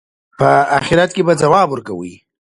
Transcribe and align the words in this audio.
په 0.39 0.49
آخرت 0.77 1.09
کې 1.15 1.21
به 1.27 1.33
ځواب 1.41 1.67
ورکوئ. 1.69 2.13